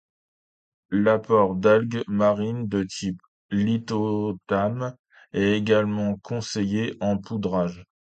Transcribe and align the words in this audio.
L'apport 0.89 1.53
d'algues 1.55 2.01
marines 2.07 2.67
de 2.67 2.81
type 2.83 3.19
lithothamne 3.51 4.97
est 5.31 5.51
également 5.55 6.17
conseillé, 6.23 6.97
en 7.01 7.19
poudrage. 7.19 7.85